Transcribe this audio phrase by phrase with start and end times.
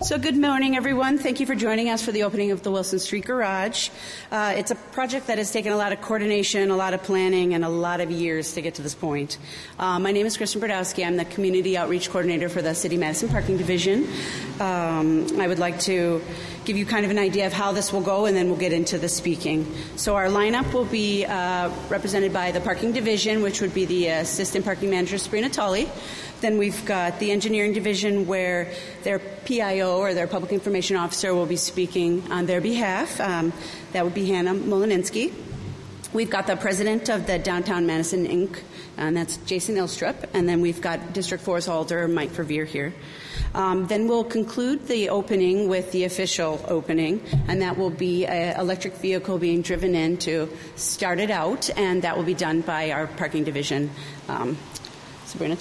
[0.00, 1.18] So, good morning, everyone.
[1.18, 3.90] Thank you for joining us for the opening of the Wilson Street Garage.
[4.30, 7.52] Uh, it's a project that has taken a lot of coordination, a lot of planning,
[7.52, 9.38] and a lot of years to get to this point.
[9.76, 11.04] Uh, my name is Kristen Brodowski.
[11.04, 14.06] I'm the Community Outreach Coordinator for the City Madison Parking Division.
[14.60, 16.22] Um, I would like to
[16.64, 18.72] give you kind of an idea of how this will go, and then we'll get
[18.72, 19.66] into the speaking.
[19.96, 24.06] So, our lineup will be uh, represented by the Parking Division, which would be the
[24.06, 25.88] Assistant Parking Manager, Sabrina Tolley.
[26.40, 28.72] Then we've got the engineering division where
[29.02, 33.20] their PIO or their public information officer will be speaking on their behalf.
[33.20, 33.52] Um,
[33.92, 35.32] that would be Hannah Molininski.
[36.12, 38.60] We've got the president of the Downtown Madison Inc.,
[38.96, 40.30] and that's Jason Ilstrup.
[40.32, 42.94] And then we've got District Force Alder Mike Verveer here.
[43.54, 48.58] Um, then we'll conclude the opening with the official opening, and that will be an
[48.58, 52.90] electric vehicle being driven in to start it out, and that will be done by
[52.90, 53.90] our parking division,
[54.28, 54.56] um,
[55.26, 55.56] Sabrina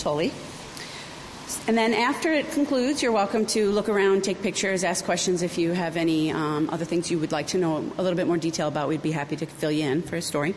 [1.67, 5.57] And then after it concludes, you're welcome to look around, take pictures, ask questions if
[5.57, 8.37] you have any um, other things you would like to know a little bit more
[8.37, 8.87] detail about.
[8.87, 10.55] We'd be happy to fill you in for a story.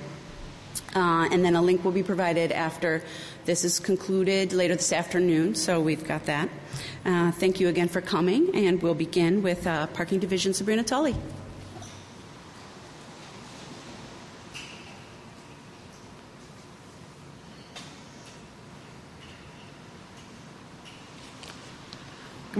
[0.94, 3.02] Uh, and then a link will be provided after
[3.44, 6.48] this is concluded later this afternoon, so we've got that.
[7.04, 11.14] Uh, thank you again for coming, and we'll begin with uh, Parking Division Sabrina Tolley.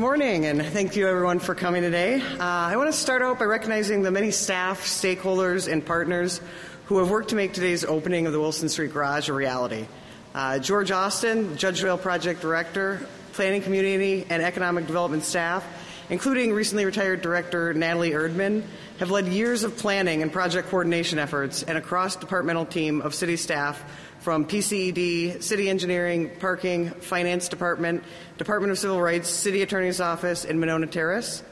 [0.00, 2.22] Morning, and thank you everyone for coming today.
[2.22, 6.40] Uh, I want to start out by recognizing the many staff, stakeholders, and partners
[6.86, 9.86] who have worked to make today's opening of the Wilson Street Garage a reality.
[10.34, 15.66] Uh, George Austin, Judge Judgeville Project Director, Planning Community, and Economic Development staff,
[16.08, 18.62] including recently retired Director Natalie Erdman,
[19.00, 23.14] have led years of planning and project coordination efforts and a cross departmental team of
[23.14, 23.84] city staff
[24.20, 28.04] from PCED, City Engineering, Parking, Finance Department,
[28.36, 31.42] Department of Civil Rights, City Attorney's Office, and Monona Terrace.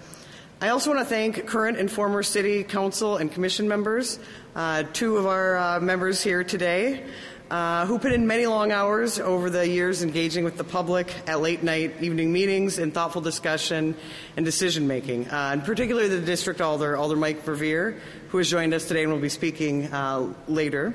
[0.60, 4.18] I also want to thank current and former City Council and Commission members,
[4.54, 7.04] uh, two of our uh, members here today,
[7.50, 11.40] uh, who put in many long hours over the years engaging with the public at
[11.40, 13.94] late night evening meetings and thoughtful discussion
[14.36, 15.26] and decision making.
[15.28, 17.98] Uh, and particularly the District Alder, Alder Mike Verveer,
[18.28, 20.92] who has joined us today and will be speaking uh, later.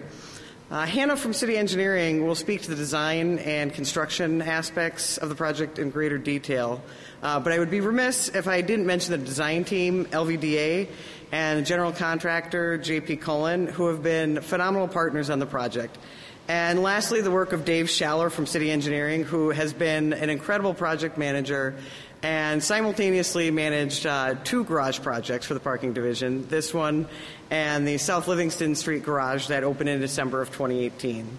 [0.74, 5.36] Uh, Hannah from City Engineering will speak to the design and construction aspects of the
[5.36, 6.82] project in greater detail.
[7.22, 10.88] Uh, but I would be remiss if I didn't mention the design team, LVDA,
[11.32, 15.96] and the general contractor, JP Cullen, who have been phenomenal partners on the project.
[16.48, 20.74] And lastly, the work of Dave Schaller from City Engineering, who has been an incredible
[20.74, 21.76] project manager
[22.24, 27.06] and simultaneously managed uh, two garage projects for the parking division this one
[27.52, 31.38] and the South Livingston Street garage that opened in December of 2018.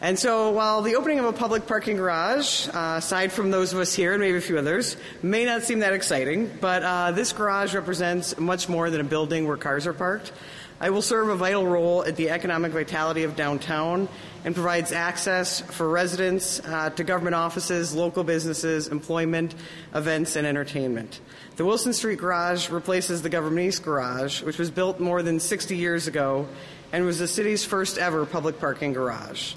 [0.00, 3.80] And so, while the opening of a public parking garage, uh, aside from those of
[3.80, 7.32] us here and maybe a few others, may not seem that exciting, but uh, this
[7.32, 10.30] garage represents much more than a building where cars are parked.
[10.80, 14.08] I will serve a vital role at the economic vitality of downtown
[14.44, 19.56] and provides access for residents uh, to government offices, local businesses, employment,
[19.92, 21.20] events, and entertainment.
[21.56, 25.76] The Wilson Street Garage replaces the Government East Garage, which was built more than 60
[25.76, 26.46] years ago
[26.92, 29.54] and was the city's first ever public parking garage.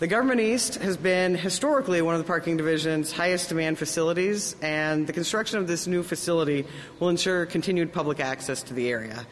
[0.00, 5.06] The Government East has been historically one of the parking division's highest demand facilities, and
[5.06, 6.66] the construction of this new facility
[6.98, 9.24] will ensure continued public access to the area.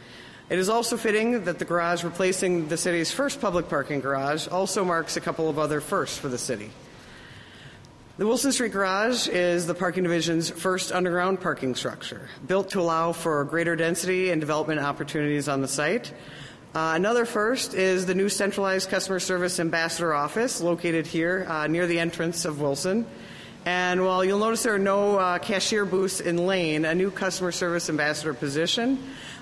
[0.48, 4.84] It is also fitting that the garage replacing the city's first public parking garage also
[4.84, 6.70] marks a couple of other firsts for the city.
[8.16, 13.10] The Wilson Street Garage is the parking division's first underground parking structure, built to allow
[13.10, 16.12] for greater density and development opportunities on the site.
[16.74, 21.88] Uh, another first is the new centralized customer service ambassador office located here uh, near
[21.88, 23.04] the entrance of Wilson.
[23.66, 27.50] And while you'll notice there are no uh, cashier booths in Lane, a new customer
[27.50, 28.96] service ambassador position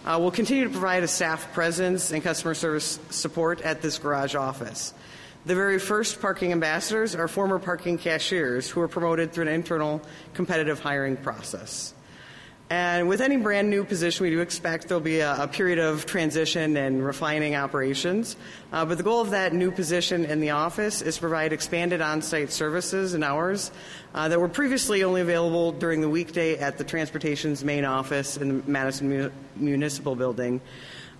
[0.07, 4.35] uh, will continue to provide a staff presence and customer service support at this garage
[4.35, 4.95] office.
[5.45, 10.01] The very first parking ambassadors are former parking cashiers who were promoted through an internal
[10.33, 11.93] competitive hiring process.
[12.71, 16.07] And with any brand new position, we do expect there'll be a, a period of
[16.07, 18.37] transition and refining operations.
[18.73, 22.01] Uh, but the goal of that new position in the office is to provide expanded
[22.01, 23.71] on site services and hours
[24.15, 28.49] uh, that were previously only available during the weekday at the transportation's main office in
[28.49, 30.61] the Madison Municipal Building.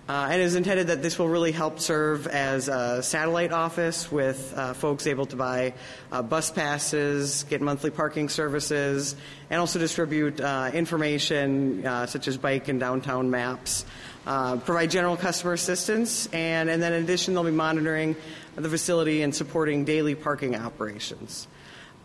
[0.07, 4.11] Uh, and it is intended that this will really help serve as a satellite office
[4.11, 5.73] with uh, folks able to buy
[6.11, 9.15] uh, bus passes, get monthly parking services,
[9.49, 13.83] and also distribute uh, information uh, such as bike and downtown maps.
[14.27, 18.15] Uh, provide general customer assistance, and, and then in addition, they'll be monitoring
[18.55, 21.47] the facility and supporting daily parking operations.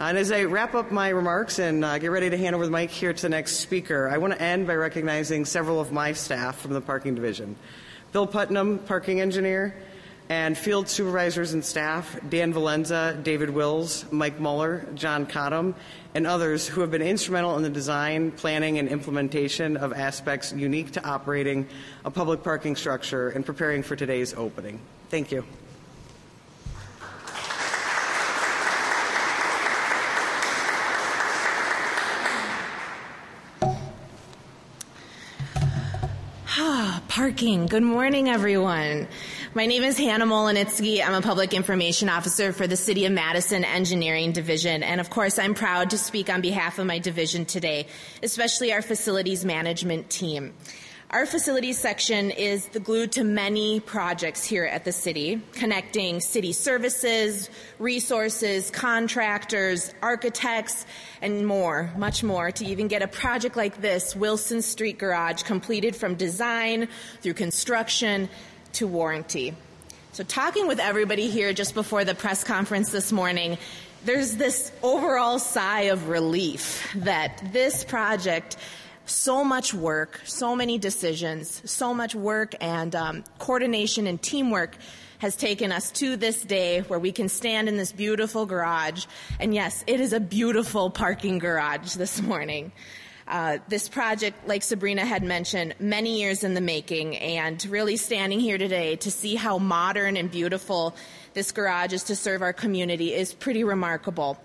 [0.01, 2.71] And as I wrap up my remarks and uh, get ready to hand over the
[2.71, 6.15] mic here to the next speaker, I want to end by recognizing several of my
[6.15, 7.57] staff from the parking division.
[8.13, 9.75] Bill Putnam, parking engineer,
[10.29, 15.75] and field supervisors and staff, Dan Valenza, David Wills, Mike Muller, John Cottam,
[16.15, 20.93] and others who have been instrumental in the design, planning, and implementation of aspects unique
[20.93, 21.69] to operating
[22.05, 24.81] a public parking structure and preparing for today's opening.
[25.09, 25.45] Thank you.
[37.41, 37.65] Parking.
[37.65, 39.09] Good morning, everyone.
[39.55, 41.03] My name is Hannah Mohelnitzky.
[41.03, 44.83] I'm a public information officer for the City of Madison Engineering Division.
[44.83, 47.87] And of course, I'm proud to speak on behalf of my division today,
[48.23, 50.53] especially our facilities management team.
[51.13, 56.53] Our facilities section is the glue to many projects here at the city, connecting city
[56.53, 60.87] services, resources, contractors, architects,
[61.21, 65.97] and more, much more, to even get a project like this, Wilson Street Garage, completed
[65.97, 66.87] from design
[67.23, 68.29] through construction
[68.75, 69.57] to warranty.
[70.13, 73.59] So, talking with everybody here just before the press conference this morning,
[74.05, 78.57] there's this overall sigh of relief that this project
[79.07, 84.77] so much work, so many decisions, so much work and um, coordination and teamwork
[85.19, 89.05] has taken us to this day where we can stand in this beautiful garage.
[89.39, 92.73] And yes, it is a beautiful parking garage this morning.
[93.29, 98.41] Uh, this project, like Sabrina had mentioned, many years in the making, and really standing
[98.41, 100.97] here today to see how modern and beautiful
[101.35, 104.37] this garage is to serve our community is pretty remarkable.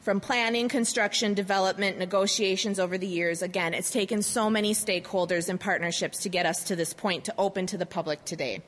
[0.00, 5.60] From planning, construction, development, negotiations over the years, again, it's taken so many stakeholders and
[5.60, 8.62] partnerships to get us to this point to open to the public today.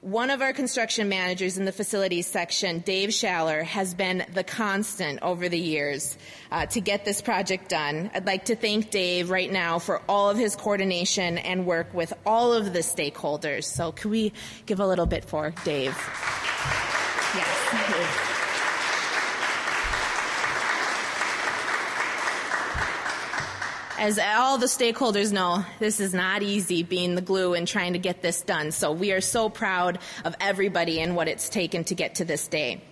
[0.00, 5.20] One of our construction managers in the facilities section, Dave Schaller, has been the constant
[5.22, 6.16] over the years
[6.52, 8.10] uh, to get this project done.
[8.14, 12.12] I'd like to thank Dave right now for all of his coordination and work with
[12.24, 13.64] all of the stakeholders.
[13.64, 14.32] So, can we
[14.66, 15.96] give a little bit for Dave?
[17.34, 18.28] Yes.
[24.02, 28.00] As all the stakeholders know, this is not easy being the glue and trying to
[28.00, 28.72] get this done.
[28.72, 32.48] So we are so proud of everybody and what it's taken to get to this
[32.48, 32.82] day.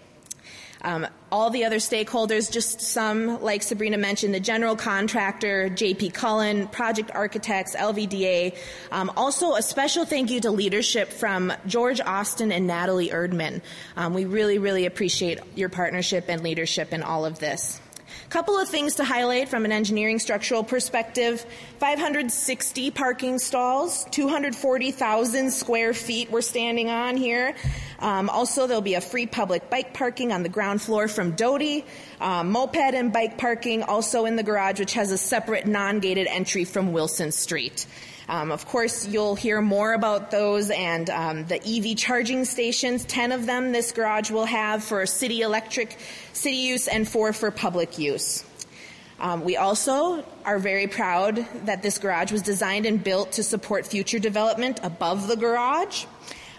[0.82, 6.68] Um, all the other stakeholders, just some, like Sabrina mentioned, the general contractor, JP Cullen,
[6.68, 8.56] project architects, LVDA.
[8.92, 13.62] Um, also, a special thank you to leadership from George Austin and Natalie Erdman.
[13.96, 17.80] Um, we really, really appreciate your partnership and leadership in all of this.
[18.30, 21.44] Couple of things to highlight from an engineering structural perspective
[21.80, 27.56] 560 parking stalls, 240,000 square feet we're standing on here.
[27.98, 31.84] Um, also, there'll be a free public bike parking on the ground floor from Doty,
[32.20, 36.28] um, moped and bike parking also in the garage, which has a separate non gated
[36.28, 37.84] entry from Wilson Street.
[38.30, 43.04] Um, of course, you'll hear more about those and um, the EV charging stations.
[43.04, 45.98] Ten of them this garage will have for city electric,
[46.32, 48.44] city use, and four for public use.
[49.18, 53.84] Um, we also are very proud that this garage was designed and built to support
[53.84, 56.04] future development above the garage.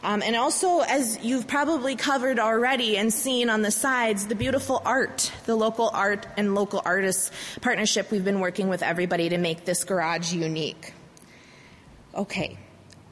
[0.04, 4.82] Um, and also, as you've probably covered already and seen on the sides, the beautiful
[4.84, 7.32] art, the local art and local artists
[7.62, 10.94] partnership we've been working with everybody to make this garage unique.
[12.16, 12.58] Okay.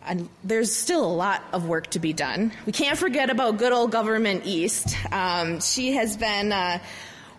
[0.05, 2.51] And there's still a lot of work to be done.
[2.65, 4.95] We can't forget about good old Government East.
[5.11, 6.79] Um, she has been uh,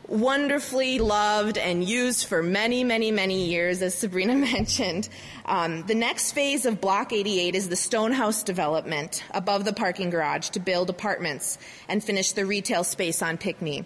[0.07, 5.09] wonderfully loved and used for many, many, many years, as Sabrina mentioned.
[5.47, 10.51] Um, the next phase of Block 88 is the Stonehouse development above the parking garage
[10.51, 13.85] to build apartments and finish the retail space on Pinckney.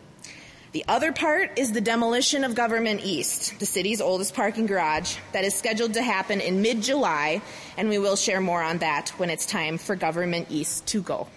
[0.74, 5.44] The other part is the demolition of Government East, the city's oldest parking garage, that
[5.44, 7.42] is scheduled to happen in mid July,
[7.76, 11.28] and we will share more on that when it's time for Government East to go.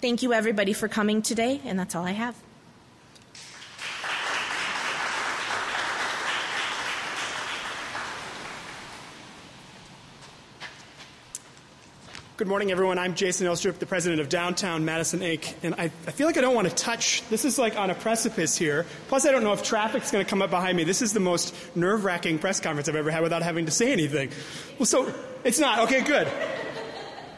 [0.00, 2.36] Thank you, everybody, for coming today, and that's all I have.
[12.38, 13.00] Good morning, everyone.
[13.00, 15.54] I'm Jason Ilstrup, the president of Downtown Madison Inc.
[15.64, 17.28] And I, I, feel like I don't want to touch.
[17.30, 18.86] This is like on a precipice here.
[19.08, 20.84] Plus, I don't know if traffic's going to come up behind me.
[20.84, 23.90] This is the most nerve wracking press conference I've ever had without having to say
[23.90, 24.30] anything.
[24.78, 25.80] Well, so it's not.
[25.80, 26.28] Okay, good.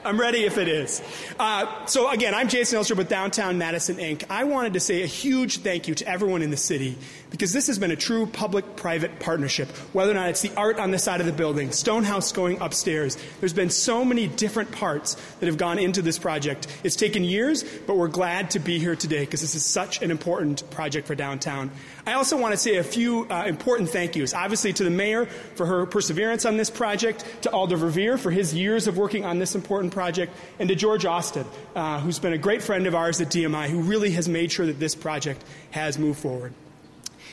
[0.05, 1.03] I'm ready if it is.
[1.39, 4.25] Uh, so, again, I'm Jason Ilstrup with Downtown Madison Inc.
[4.29, 6.99] I wanted to say a huge thank you to everyone in the city
[7.31, 9.69] because this has been a true public private partnership.
[9.93, 13.17] Whether or not it's the art on the side of the building, Stonehouse going upstairs,
[13.39, 16.67] there's been so many different parts that have gone into this project.
[16.85, 20.11] It's taken years, but we're glad to be here today because this is such an
[20.11, 21.71] important project for downtown.
[22.07, 24.35] I also want to say a few uh, important thank yous.
[24.35, 28.55] Obviously, to the mayor for her perseverance on this project, to Alder Verveer for his
[28.55, 32.39] years of working on this important project, and to George Austin, uh, who's been a
[32.39, 35.99] great friend of ours at DMI, who really has made sure that this project has
[35.99, 36.53] moved forward.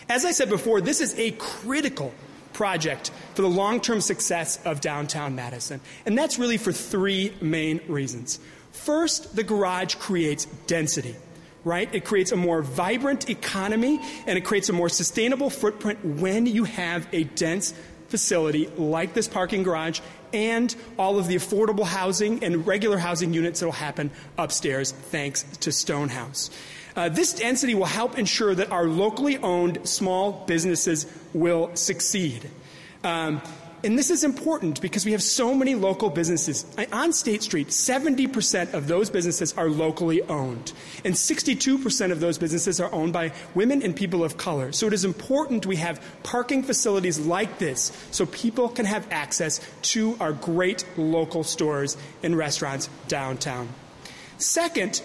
[0.10, 2.14] As I said before, this is a critical
[2.54, 5.82] project for the long term success of downtown Madison.
[6.06, 8.40] And that's really for three main reasons.
[8.72, 11.16] First, the garage creates density
[11.64, 11.94] right?
[11.94, 16.64] It creates a more vibrant economy and it creates a more sustainable footprint when you
[16.64, 17.74] have a dense
[18.10, 20.00] facility like this parking garage
[20.34, 25.44] and all of the affordable housing and regular housing units that will happen upstairs thanks
[25.58, 26.50] to Stonehouse.
[26.96, 32.50] Uh, this density will help ensure that our locally owned small businesses will succeed.
[33.04, 33.42] Um,
[33.88, 36.66] and this is important because we have so many local businesses.
[36.92, 40.74] On State Street, 70% of those businesses are locally owned,
[41.06, 44.74] and 62% of those businesses are owned by women and people of color.
[44.74, 49.62] So it is important we have parking facilities like this so people can have access
[49.94, 53.70] to our great local stores and restaurants downtown.
[54.38, 55.02] Second,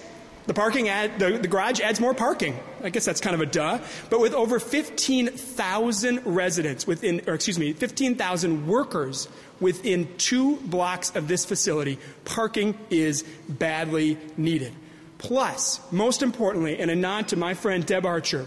[0.47, 2.59] the parking ad, the, the, garage adds more parking.
[2.83, 3.79] I guess that's kind of a duh.
[4.11, 9.29] But with over 15,000 residents within, or excuse me, 15,000 workers
[9.61, 14.73] within two blocks of this facility, parking is badly needed.
[15.19, 18.47] Plus, most importantly, and a nod to my friend Deb Archer,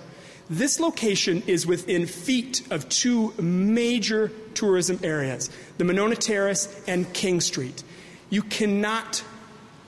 [0.50, 7.40] this location is within feet of two major tourism areas, the Monona Terrace and King
[7.40, 7.84] Street.
[8.30, 9.24] You cannot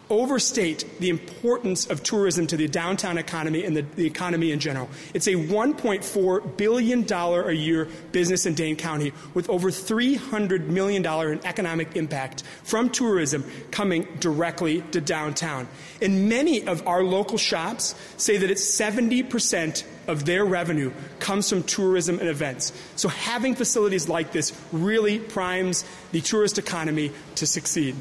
[0.09, 4.89] overstate the importance of tourism to the downtown economy and the, the, economy in general.
[5.13, 11.45] It's a $1.4 billion a year business in Dane County with over $300 million in
[11.45, 15.67] economic impact from tourism coming directly to downtown.
[16.01, 21.63] And many of our local shops say that it's 70% of their revenue comes from
[21.63, 22.71] tourism and events.
[22.95, 27.95] So having facilities like this really primes the tourist economy to succeed.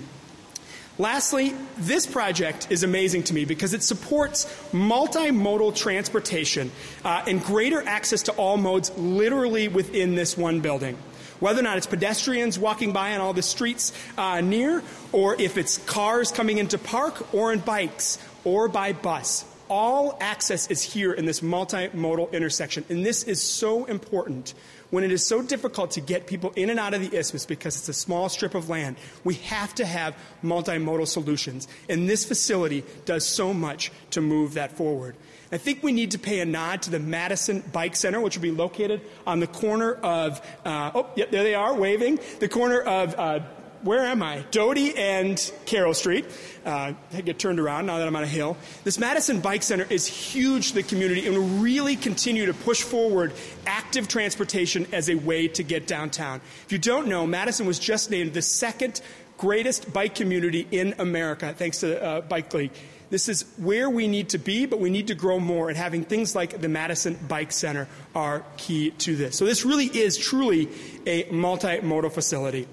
[0.98, 6.70] Lastly, this project is amazing to me because it supports multimodal transportation
[7.04, 10.96] uh, and greater access to all modes literally within this one building.
[11.38, 15.58] Whether or not it's pedestrians walking by on all the streets uh, near, or if
[15.58, 19.44] it's cars coming into park, or in bikes, or by bus.
[19.68, 22.86] All access is here in this multimodal intersection.
[22.88, 24.54] And this is so important
[24.96, 27.76] when it is so difficult to get people in and out of the isthmus because
[27.76, 31.68] it's a small strip of land, we have to have multimodal solutions.
[31.86, 35.14] And this facility does so much to move that forward.
[35.52, 38.42] I think we need to pay a nod to the Madison Bike Center, which will
[38.42, 42.80] be located on the corner of, uh, oh, yep, there they are, waving, the corner
[42.80, 43.40] of uh,
[43.86, 44.44] where am I?
[44.50, 46.26] Doty and Carroll Street.
[46.64, 48.56] Uh, I get turned around now that I'm on a hill.
[48.82, 52.82] This Madison Bike Center is huge to the community and will really continue to push
[52.82, 53.32] forward
[53.64, 56.40] active transportation as a way to get downtown.
[56.64, 59.00] If you don't know, Madison was just named the second
[59.38, 62.72] greatest bike community in America, thanks to uh, Bike League.
[63.08, 66.02] This is where we need to be, but we need to grow more, and having
[66.02, 69.36] things like the Madison Bike Center are key to this.
[69.36, 70.68] So, this really is truly
[71.06, 72.66] a multimodal facility.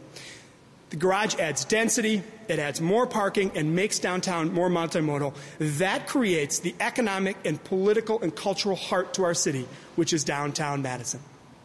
[0.93, 5.33] The garage adds density, it adds more parking, and makes downtown more multimodal.
[5.57, 10.83] That creates the economic and political and cultural heart to our city, which is downtown
[10.83, 11.19] Madison.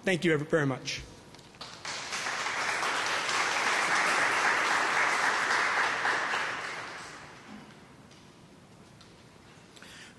[0.07, 1.03] Thank you very much.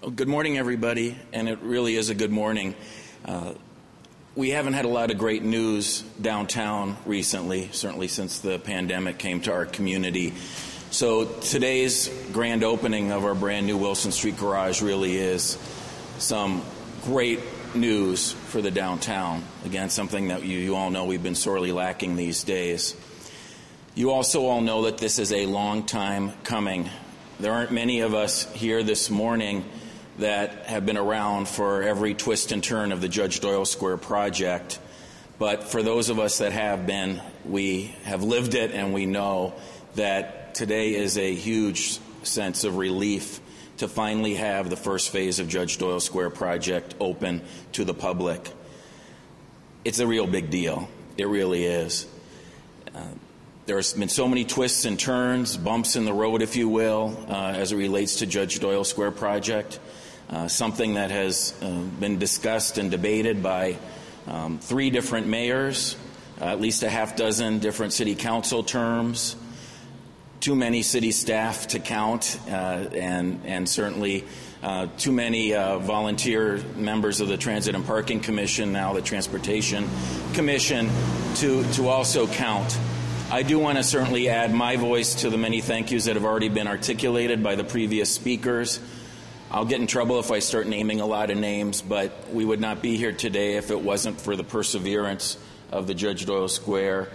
[0.01, 2.75] Well, good morning, everybody, and it really is a good morning.
[3.25, 3.53] Uh,
[4.39, 9.41] we haven't had a lot of great news downtown recently, certainly since the pandemic came
[9.41, 10.33] to our community.
[10.91, 15.57] So today's grand opening of our brand new Wilson Street Garage really is
[16.19, 16.63] some
[17.03, 17.41] great
[17.75, 19.43] news for the downtown.
[19.65, 22.95] Again, something that you, you all know we've been sorely lacking these days.
[23.93, 26.89] You also all know that this is a long time coming.
[27.41, 29.65] There aren't many of us here this morning
[30.19, 34.79] that have been around for every twist and turn of the Judge Doyle Square project.
[35.37, 39.53] But for those of us that have been, we have lived it and we know
[39.95, 43.39] that today is a huge sense of relief
[43.77, 48.51] to finally have the first phase of Judge Doyle Square project open to the public.
[49.85, 50.89] It's a real big deal.
[51.17, 52.05] It really is.
[52.93, 52.99] Uh,
[53.67, 57.53] there's been so many twists and turns, bumps in the road, if you will, uh,
[57.55, 59.79] as it relates to Judge Doyle Square project.
[60.29, 61.67] Uh, something that has uh,
[61.99, 63.75] been discussed and debated by
[64.27, 65.97] um, three different mayors,
[66.39, 69.35] uh, at least a half dozen different city council terms,
[70.39, 74.23] too many city staff to count, uh, and, and certainly
[74.61, 79.89] uh, too many volunteer members of the Transit and Parking Commission, now the Transportation
[80.33, 80.91] Commission,
[81.37, 82.77] to, to also count.
[83.31, 86.25] I do want to certainly add my voice to the many thank yous that have
[86.25, 88.79] already been articulated by the previous speakers.
[89.51, 92.59] I'll get in trouble if I start naming a lot of names, but we would
[92.59, 95.39] not be here today if it wasn't for the perseverance
[95.71, 97.09] of the Judge Doyle Square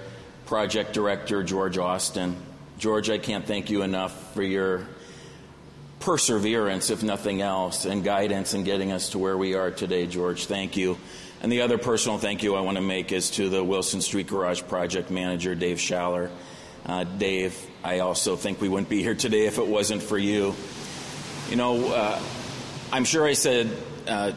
[0.47, 2.35] project director, George Austin.
[2.77, 4.89] George, I can't thank you enough for your
[6.01, 10.47] perseverance, if nothing else, and guidance in getting us to where we are today, George.
[10.47, 10.99] Thank you.
[11.41, 14.27] And the other personal thank you I want to make is to the Wilson Street
[14.27, 16.31] Garage project manager, Dave Schaller.
[16.85, 20.57] Uh, Dave, I also think we wouldn't be here today if it wasn't for you.
[21.51, 22.23] You know, uh,
[22.91, 23.71] I'm sure I said
[24.09, 24.33] uh,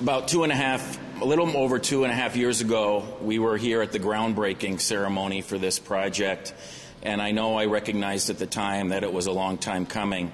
[0.00, 3.40] about two and a half, a little over two and a half years ago, we
[3.40, 6.54] were here at the groundbreaking ceremony for this project.
[7.02, 10.30] And I know I recognized at the time that it was a long time coming.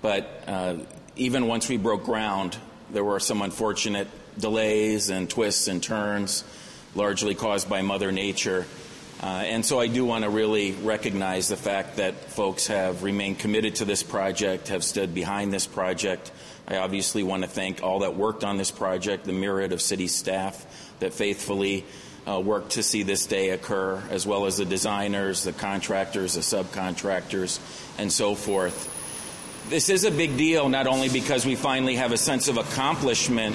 [0.00, 0.76] But uh,
[1.14, 2.56] even once we broke ground,
[2.90, 6.42] there were some unfortunate delays and twists and turns,
[6.94, 8.64] largely caused by Mother Nature.
[9.22, 13.38] Uh, and so I do want to really recognize the fact that folks have remained
[13.38, 16.30] committed to this project, have stood behind this project.
[16.68, 20.08] I obviously want to thank all that worked on this project, the myriad of city
[20.08, 20.66] staff
[21.00, 21.84] that faithfully
[22.28, 26.40] uh, worked to see this day occur, as well as the designers, the contractors, the
[26.40, 27.58] subcontractors,
[27.98, 28.92] and so forth.
[29.68, 33.54] This is a big deal not only because we finally have a sense of accomplishment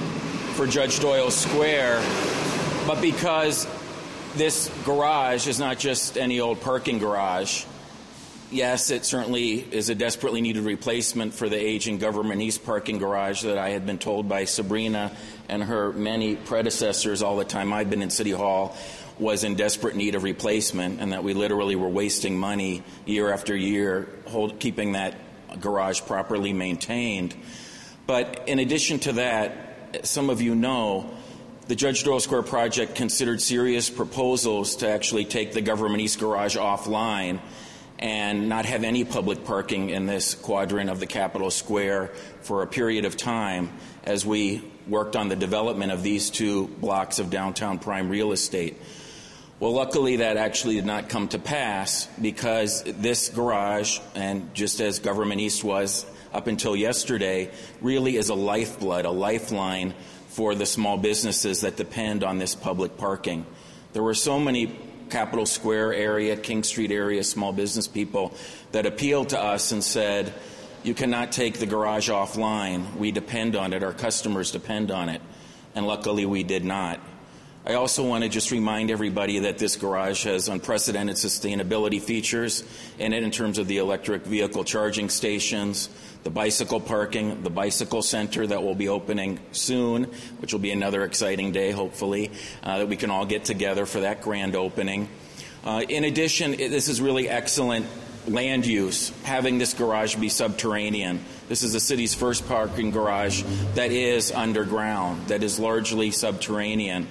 [0.56, 2.02] for Judge Doyle Square,
[2.88, 3.68] but because
[4.36, 7.66] this garage is not just any old parking garage.
[8.50, 13.44] Yes, it certainly is a desperately needed replacement for the aging Government East parking garage
[13.44, 15.16] that I had been told by Sabrina
[15.48, 18.76] and her many predecessors all the time I've been in City Hall
[19.20, 23.56] was in desperate need of replacement, and that we literally were wasting money year after
[23.56, 25.16] year hold, keeping that
[25.60, 27.36] garage properly maintained.
[28.08, 31.10] But in addition to that, some of you know
[31.72, 36.58] the Judge Doyle Square project considered serious proposals to actually take the Government East Garage
[36.58, 37.40] offline
[37.98, 42.08] and not have any public parking in this quadrant of the Capitol Square
[42.42, 43.70] for a period of time
[44.04, 48.76] as we worked on the development of these two blocks of downtown prime real estate.
[49.62, 55.00] Well, luckily, that actually did not come to pass because this garage, and just as
[55.00, 59.94] Government East was up until yesterday, really is a lifeblood, a lifeline
[60.32, 63.46] for the small businesses that depend on this public parking.
[63.92, 64.74] There were so many
[65.10, 68.34] Capitol Square area, King Street area small business people
[68.72, 70.34] that appealed to us and said,
[70.84, 72.96] You cannot take the garage offline.
[72.96, 73.84] We depend on it.
[73.84, 75.22] Our customers depend on it.
[75.76, 77.02] And luckily, we did not.
[77.64, 82.64] I also want to just remind everybody that this garage has unprecedented sustainability features
[82.98, 85.88] in it in terms of the electric vehicle charging stations,
[86.24, 90.06] the bicycle parking, the bicycle center that will be opening soon,
[90.40, 92.32] which will be another exciting day, hopefully,
[92.64, 95.08] uh, that we can all get together for that grand opening.
[95.64, 97.86] Uh, in addition, it, this is really excellent
[98.28, 101.24] land use, having this garage be subterranean.
[101.48, 103.44] This is the city's first parking garage
[103.76, 107.08] that is underground, that is largely subterranean.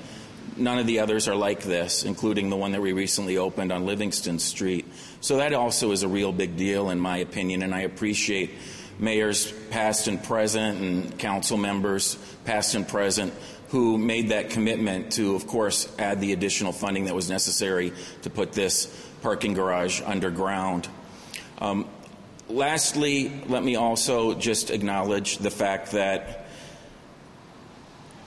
[0.61, 3.87] None of the others are like this, including the one that we recently opened on
[3.87, 4.87] Livingston Street.
[5.23, 8.51] So that also is a real big deal, in my opinion, and I appreciate
[8.99, 13.33] mayors past and present and council members past and present
[13.69, 17.93] who made that commitment to, of course, add the additional funding that was necessary
[18.23, 18.87] to put this
[19.23, 20.89] parking garage underground.
[21.59, 21.87] Um,
[22.49, 26.40] lastly, let me also just acknowledge the fact that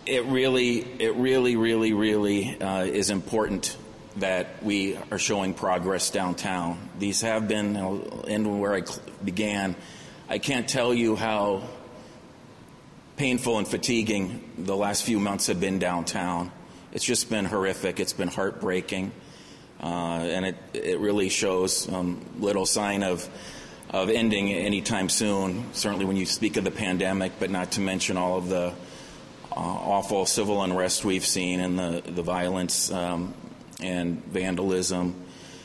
[0.06, 3.78] it really, it really, really, really uh, is important
[4.18, 6.89] that we are showing progress downtown.
[7.00, 8.84] These have been, and where I
[9.24, 9.76] began,
[10.30, 11.63] I can't tell you how
[13.18, 16.52] painful and fatiguing the last few months have been downtown.
[16.92, 18.00] It's just been horrific.
[18.00, 19.12] It's been heartbreaking.
[19.82, 23.28] Uh, and it, it really shows um, little sign of,
[23.89, 28.16] of ending anytime soon, certainly when you speak of the pandemic, but not to mention
[28.16, 28.74] all of the
[29.56, 33.34] awful civil unrest we've seen and the, the violence um,
[33.82, 35.16] and vandalism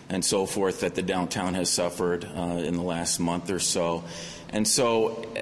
[0.08, 4.04] and so forth that the downtown has suffered uh, in the last month or so.
[4.50, 5.40] And so uh,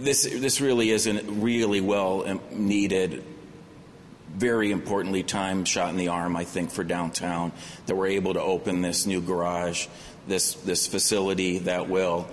[0.00, 3.24] this, this really is a really well needed,
[4.30, 7.52] very importantly time shot in the arm, I think, for downtown
[7.86, 9.86] that we're able to open this new garage
[10.26, 12.26] this, this facility that will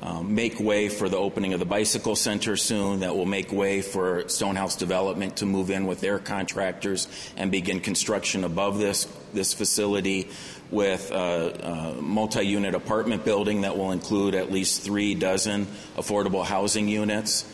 [0.00, 3.80] um, make way for the opening of the bicycle center soon, that will make way
[3.80, 9.54] for Stonehouse Development to move in with their contractors and begin construction above this, this
[9.54, 10.28] facility
[10.70, 16.44] with a, a multi unit apartment building that will include at least three dozen affordable
[16.44, 17.50] housing units.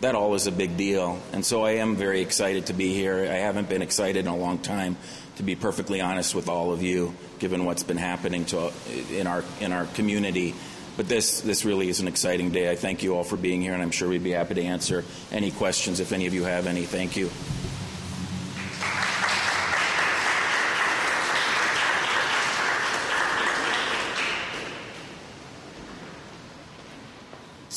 [0.00, 1.20] That all is a big deal.
[1.32, 3.20] And so I am very excited to be here.
[3.20, 4.96] I haven't been excited in a long time,
[5.36, 8.72] to be perfectly honest with all of you, given what's been happening to,
[9.12, 10.54] in, our, in our community.
[10.96, 12.70] But this, this really is an exciting day.
[12.70, 15.04] I thank you all for being here, and I'm sure we'd be happy to answer
[15.30, 16.84] any questions if any of you have any.
[16.84, 17.30] Thank you.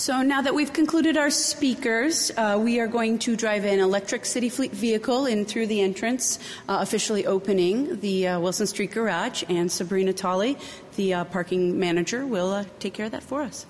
[0.06, 4.24] So now that we've concluded our speakers, uh, we are going to drive an electric
[4.28, 6.38] city fleet vehicle in through the entrance,
[6.70, 10.60] uh, officially opening the uh, Wilson Street Garage, and Sabrina Tolley,
[10.96, 13.66] the uh, parking manager, will uh, take care of that for us.